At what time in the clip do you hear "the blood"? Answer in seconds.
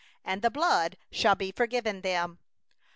0.41-0.97